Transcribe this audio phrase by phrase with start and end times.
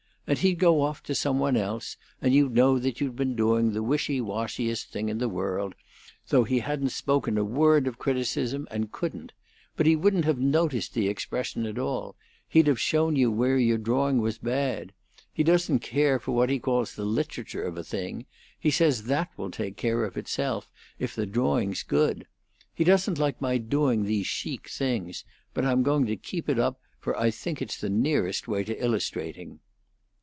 [0.27, 3.73] And he'd go off to some one else, and you'd know that you'd been doing
[3.73, 5.75] the wishy washiest thing in the world,
[6.29, 9.33] though he hadn't spoken a word of criticism, and couldn't.
[9.75, 12.15] But he wouldn't have noticed the expression at all;
[12.47, 14.93] he'd have shown you where your drawing was bad.
[15.33, 18.25] He doesn't care for what he calls the literature of a thing;
[18.57, 22.25] he says that will take care of itself if the drawing's good.
[22.73, 26.79] He doesn't like my doing these chic things; but I'm going to keep it up,
[26.99, 29.59] for I think it's the nearest way to illustrating."